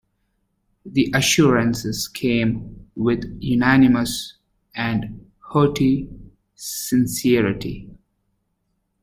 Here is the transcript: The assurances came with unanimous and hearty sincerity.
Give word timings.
The 0.83 1.11
assurances 1.13 2.07
came 2.07 2.89
with 2.95 3.37
unanimous 3.39 4.37
and 4.73 5.29
hearty 5.39 6.09
sincerity. 6.55 7.91